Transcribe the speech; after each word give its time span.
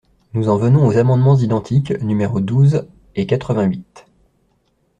Nous 0.33 0.49
en 0.49 0.57
venons 0.57 0.87
aux 0.87 0.97
amendements 0.97 1.37
identiques 1.37 1.91
numéros 2.01 2.39
douze 2.39 2.87
et 3.13 3.27
quatre-vingt-huit. 3.27 4.07